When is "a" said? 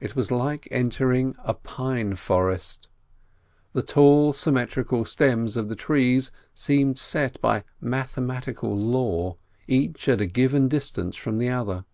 1.38-1.54, 10.20-10.26